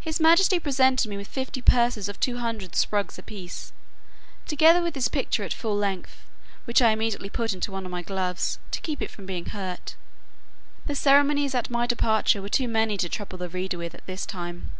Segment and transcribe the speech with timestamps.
[0.00, 3.72] His majesty presented me with fifty purses of two hundred sprugs a piece,
[4.44, 6.26] together with his picture at full length,
[6.66, 9.94] which I put immediately into one of my gloves, to keep it from being hurt.
[10.84, 14.26] The ceremonies at my departure were too many to trouble the reader with at this
[14.26, 14.72] time.